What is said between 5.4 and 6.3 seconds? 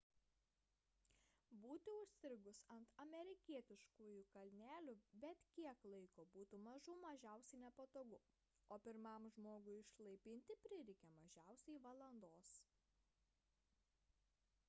kiek laiko